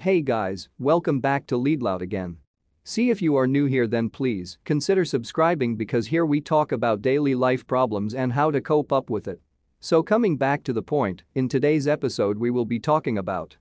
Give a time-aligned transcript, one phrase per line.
[0.00, 2.36] Hey guys, welcome back to LeadLout again.
[2.84, 7.02] See if you are new here then please consider subscribing because here we talk about
[7.02, 9.40] daily life problems and how to cope up with it.
[9.80, 13.56] So coming back to the point, in today's episode we will be talking about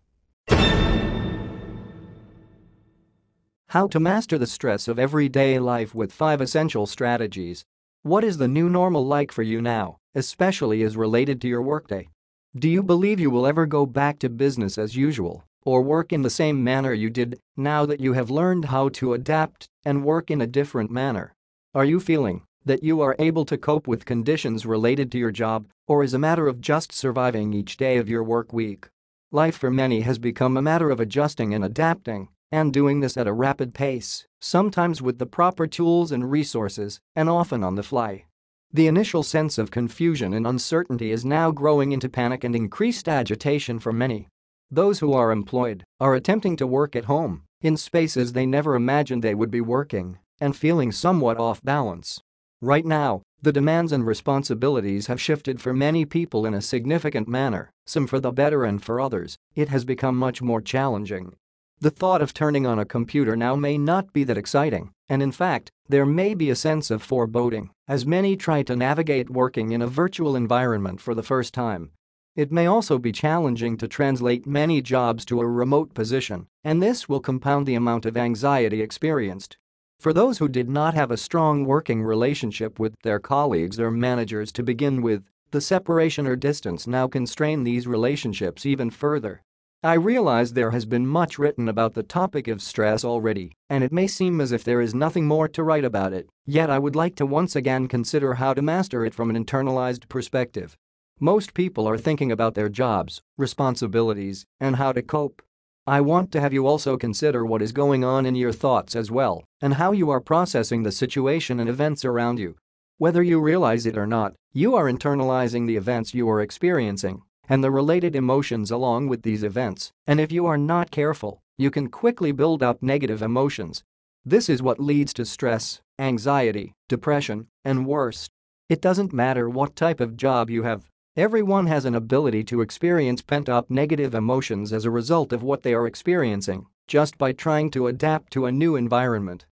[3.70, 7.66] How to master the stress of everyday life with 5 essential strategies.
[8.04, 12.10] What is the new normal like for you now, especially as related to your workday?
[12.56, 16.22] Do you believe you will ever go back to business as usual or work in
[16.22, 20.32] the same manner you did now that you have learned how to adapt and work
[20.32, 21.36] in a different manner?
[21.76, 25.68] Are you feeling that you are able to cope with conditions related to your job
[25.86, 28.88] or is a matter of just surviving each day of your work week?
[29.30, 33.28] Life for many has become a matter of adjusting and adapting and doing this at
[33.28, 38.24] a rapid pace, sometimes with the proper tools and resources and often on the fly.
[38.72, 43.80] The initial sense of confusion and uncertainty is now growing into panic and increased agitation
[43.80, 44.30] for many.
[44.70, 49.24] Those who are employed are attempting to work at home, in spaces they never imagined
[49.24, 52.20] they would be working, and feeling somewhat off balance.
[52.62, 57.70] Right now, the demands and responsibilities have shifted for many people in a significant manner,
[57.86, 61.36] some for the better and for others, it has become much more challenging.
[61.80, 65.32] The thought of turning on a computer now may not be that exciting, and in
[65.32, 69.82] fact, there may be a sense of foreboding as many try to navigate working in
[69.82, 71.92] a virtual environment for the first time.
[72.38, 77.10] It may also be challenging to translate many jobs to a remote position, and this
[77.10, 79.58] will compound the amount of anxiety experienced.
[80.00, 84.52] For those who did not have a strong working relationship with their colleagues or managers
[84.52, 89.42] to begin with, the separation or distance now constrain these relationships even further.
[89.82, 93.92] I realize there has been much written about the topic of stress already, and it
[93.92, 96.96] may seem as if there is nothing more to write about it, yet I would
[96.96, 100.78] like to once again consider how to master it from an internalized perspective.
[101.20, 105.42] Most people are thinking about their jobs, responsibilities, and how to cope.
[105.88, 109.10] I want to have you also consider what is going on in your thoughts as
[109.10, 112.56] well and how you are processing the situation and events around you.
[113.00, 117.64] Whether you realize it or not, you are internalizing the events you are experiencing and
[117.64, 121.88] the related emotions along with these events, and if you are not careful, you can
[121.88, 123.84] quickly build up negative emotions.
[124.24, 128.30] This is what leads to stress, anxiety, depression, and worse.
[128.70, 133.24] It doesn't matter what type of job you have, everyone has an ability to experience
[133.24, 137.88] pent-up negative emotions as a result of what they are experiencing, just by trying to
[137.88, 139.44] adapt to a new environment.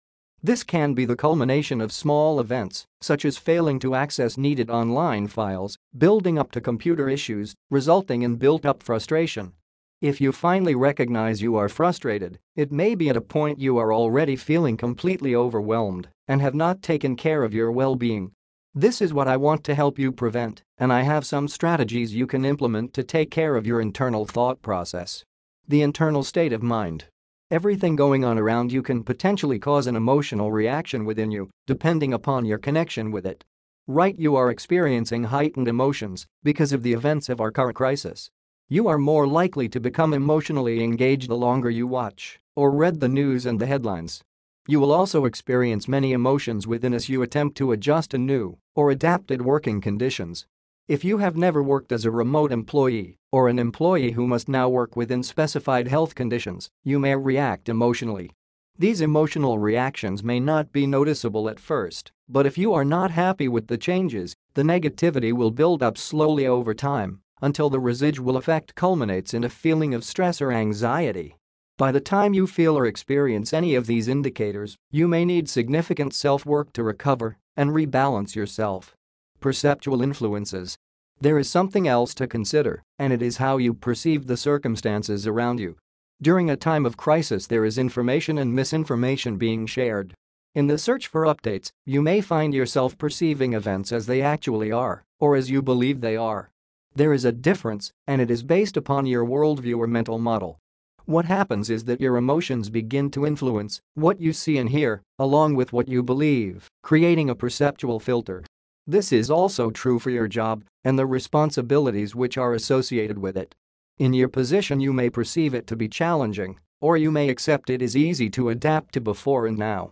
[0.43, 5.25] This can be the culmination of small events, such as failing to access needed online
[5.25, 9.53] files, building up to computer issues, resulting in built-up frustration.
[10.01, 13.91] If you finally recognize you are frustrated, it may be at a point you are
[13.91, 18.33] already feeling completely overwhelmed and have not taken care of your well-being.
[18.77, 22.27] This is what I want to help you prevent, and I have some strategies you
[22.27, 25.23] can implement to take care of your internal thought process.
[25.65, 27.05] The internal state of mind.
[27.49, 32.43] Everything going on around you can potentially cause an emotional reaction within you, depending upon
[32.43, 33.45] your connection with it.
[33.87, 38.29] Right, you are experiencing heightened emotions because of the events of our current crisis.
[38.67, 43.07] You are more likely to become emotionally engaged the longer you watch or read the
[43.07, 44.21] news and the headlines.
[44.67, 48.89] You will also experience many emotions within as you attempt to adjust to new or
[48.89, 50.47] adapted working conditions.
[50.87, 54.67] If you have never worked as a remote employee or an employee who must now
[54.67, 58.31] work within specified health conditions, you may react emotionally.
[58.77, 63.47] These emotional reactions may not be noticeable at first, but if you are not happy
[63.47, 68.73] with the changes, the negativity will build up slowly over time until the residual effect
[68.73, 71.35] culminates in a feeling of stress or anxiety.
[71.77, 76.13] By the time you feel or experience any of these indicators, you may need significant
[76.13, 78.95] self-work to recover and rebalance yourself
[79.41, 80.77] perceptual influences.
[81.19, 85.59] There is something else to consider, and it is how you perceive the circumstances around
[85.59, 85.75] you.
[86.21, 90.15] During a time of crisis there is information and misinformation being shared.
[90.55, 95.03] In the search for updates, you may find yourself perceiving events as they actually are,
[95.19, 96.49] or as you believe they are.
[96.95, 100.57] There is a difference, and it is based upon your worldview or mental model.
[101.05, 105.53] What happens is that your emotions begin to influence what you see and hear, along
[105.53, 108.43] with what you believe, creating a perceptual filter.
[108.87, 113.53] This is also true for your job and the responsibilities which are associated with it.
[113.99, 117.83] In your position you may perceive it to be challenging, or you may accept it
[117.83, 119.91] as easy to adapt to before and now.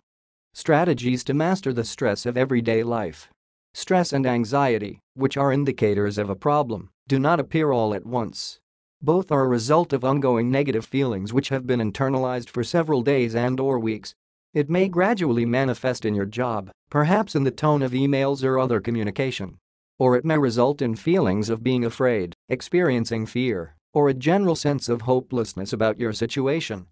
[0.53, 3.29] Strategies to master the stress of everyday life.
[3.75, 8.59] Stress and anxiety, which are indicators of a problem, do not appear all at once.
[9.03, 13.35] Both are a result of ongoing negative feelings which have been internalized for several days
[13.35, 14.15] and or weeks
[14.53, 18.79] it may gradually manifest in your job, perhaps in the tone of emails or other
[18.79, 19.57] communication.
[19.97, 24.89] Or it may result in feelings of being afraid, experiencing fear, or a general sense
[24.89, 26.85] of hopelessness about your situation.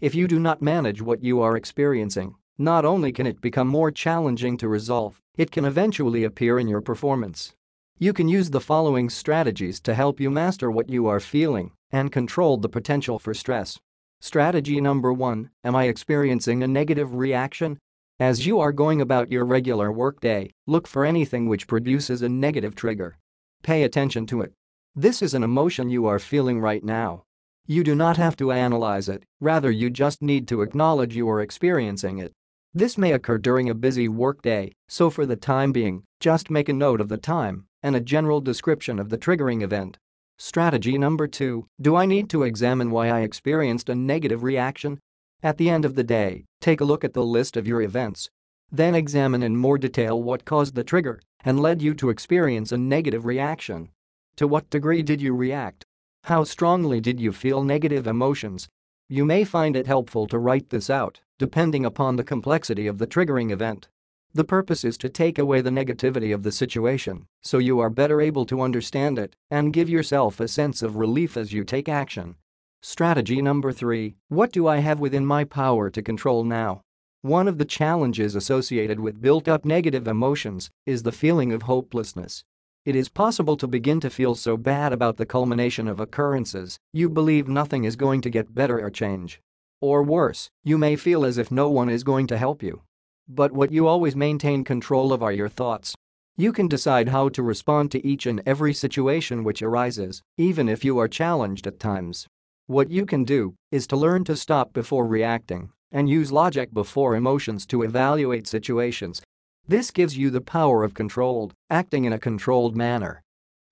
[0.00, 3.90] If you do not manage what you are experiencing, not only can it become more
[3.90, 7.52] challenging to resolve, it can eventually appear in your performance.
[8.00, 12.12] You can use the following strategies to help you master what you are feeling and
[12.12, 13.76] control the potential for stress.
[14.20, 17.76] Strategy number 1 Am I experiencing a negative reaction?
[18.20, 22.76] As you are going about your regular workday, look for anything which produces a negative
[22.76, 23.18] trigger.
[23.64, 24.52] Pay attention to it.
[24.94, 27.24] This is an emotion you are feeling right now.
[27.66, 31.40] You do not have to analyze it, rather, you just need to acknowledge you are
[31.40, 32.30] experiencing it.
[32.72, 36.72] This may occur during a busy workday, so for the time being, just make a
[36.72, 39.98] note of the time and a general description of the triggering event.
[40.38, 45.00] Strategy number 2 Do I need to examine why I experienced a negative reaction?
[45.42, 48.28] At the end of the day, take a look at the list of your events.
[48.70, 52.78] Then examine in more detail what caused the trigger and led you to experience a
[52.78, 53.90] negative reaction.
[54.36, 55.84] To what degree did you react?
[56.24, 58.68] How strongly did you feel negative emotions?
[59.08, 63.06] You may find it helpful to write this out, depending upon the complexity of the
[63.06, 63.88] triggering event.
[64.34, 68.20] The purpose is to take away the negativity of the situation so you are better
[68.20, 72.36] able to understand it and give yourself a sense of relief as you take action.
[72.82, 76.82] Strategy number 3 What do I have within my power to control now?
[77.22, 82.44] One of the challenges associated with built up negative emotions is the feeling of hopelessness.
[82.84, 87.08] It is possible to begin to feel so bad about the culmination of occurrences, you
[87.08, 89.40] believe nothing is going to get better or change.
[89.80, 92.82] Or worse, you may feel as if no one is going to help you.
[93.28, 95.94] But what you always maintain control of are your thoughts.
[96.36, 100.84] You can decide how to respond to each and every situation which arises, even if
[100.84, 102.26] you are challenged at times.
[102.66, 107.16] What you can do is to learn to stop before reacting and use logic before
[107.16, 109.22] emotions to evaluate situations
[109.68, 113.22] this gives you the power of controlled, acting in a controlled manner.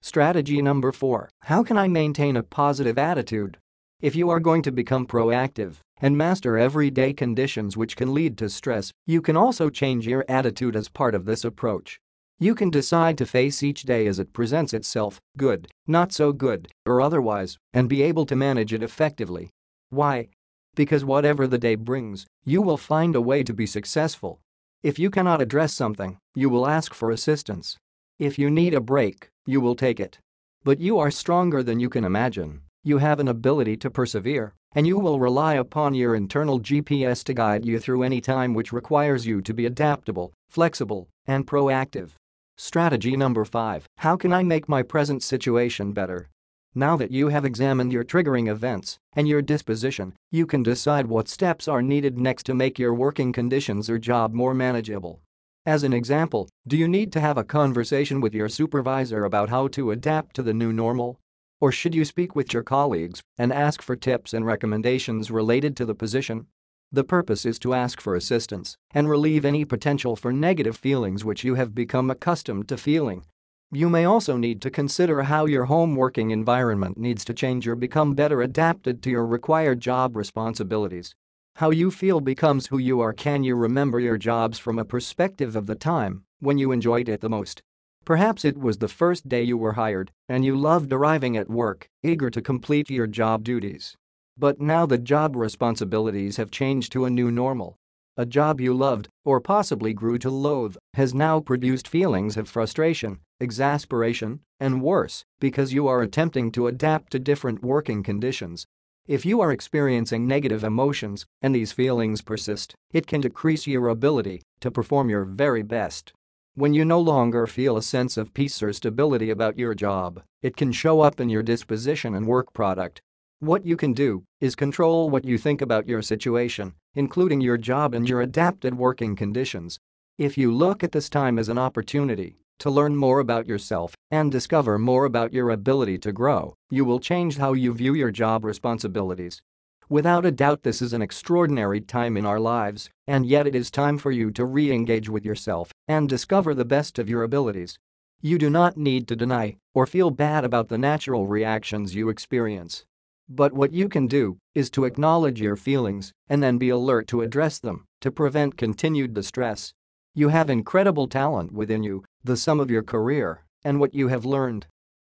[0.03, 3.57] Strategy number 4 How can I maintain a positive attitude?
[4.03, 8.49] If you are going to become proactive and master everyday conditions which can lead to
[8.49, 12.01] stress, you can also change your attitude as part of this approach.
[12.39, 16.69] You can decide to face each day as it presents itself, good, not so good,
[16.85, 19.51] or otherwise, and be able to manage it effectively.
[19.89, 20.29] Why?
[20.75, 24.41] Because whatever the day brings, you will find a way to be successful.
[24.83, 27.79] If you cannot address something, you will ask for assistance.
[28.19, 30.19] If you need a break, you will take it.
[30.63, 34.87] But you are stronger than you can imagine, you have an ability to persevere, and
[34.87, 39.27] you will rely upon your internal GPS to guide you through any time which requires
[39.27, 42.11] you to be adaptable, flexible, and proactive.
[42.59, 46.29] Strategy number 5 How can I make my present situation better?
[46.75, 51.27] Now that you have examined your triggering events and your disposition, you can decide what
[51.27, 55.21] steps are needed next to make your working conditions or job more manageable.
[55.65, 59.69] As an example, do you need to have a conversation with your supervisor about how
[59.69, 61.19] to adapt to the new normal?
[61.61, 65.85] Or should you speak with your colleagues and ask for tips and recommendations related to
[65.85, 66.47] the position?
[66.93, 71.45] The purpose is to ask for assistance and relieve any potential for negative feelings which
[71.45, 73.25] you have become accustomed to feeling
[73.73, 77.75] you may also need to consider how your home working environment needs to change or
[77.75, 81.17] become better adapted to your required job responsibilities.
[81.57, 83.13] How you feel becomes who you are.
[83.13, 87.21] Can you remember your jobs from a perspective of the time when you enjoyed it
[87.21, 87.61] the most?
[88.07, 91.89] Perhaps it was the first day you were hired and you loved arriving at work,
[92.05, 93.97] eager to complete your job duties.
[94.39, 97.77] But now the job responsibilities have changed to a new normal.
[98.17, 103.19] A job you loved, or possibly grew to loathe, has now produced feelings of frustration
[103.41, 108.67] exasperation, and worse, because you are attempting to adapt to different working conditions.
[109.07, 114.43] If you are experiencing negative emotions and these feelings persist, it can decrease your ability
[114.61, 116.13] to perform your very best.
[116.59, 120.57] When you no longer feel a sense of peace or stability about your job, it
[120.57, 123.03] can show up in your disposition and work product.
[123.41, 127.93] What you can do is control what you think about your situation, including your job
[127.93, 129.79] and your adapted working conditions.
[130.17, 134.33] If you look at this time as an opportunity to learn more about yourself and
[134.33, 138.47] discover more about your ability to grow, you will change how you view your job
[138.47, 139.43] responsibilities.
[139.89, 143.71] Without a doubt this is an extraordinary time in our lives, and yet it is
[143.71, 147.79] time for you to re-engage with yourself and discover the best of your abilities.
[148.21, 152.85] You do not need to deny or feel bad about the natural reactions you experience.
[153.29, 157.23] But what you can do is to acknowledge your feelings and then be alert to
[157.23, 159.73] address them to prevent continued distress.
[160.15, 164.25] You have incredible talent within you the sum of your career and what you have
[164.25, 164.67] learned.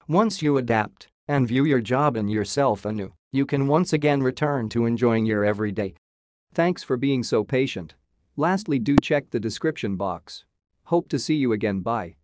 [0.08, 4.68] Once you adapt and view your job and yourself anew, you can once again return
[4.70, 5.96] to enjoying your everyday.
[6.54, 7.96] Thanks for being so patient.
[8.36, 10.44] Lastly do check the description box.
[10.86, 12.17] Hope to see you again bye.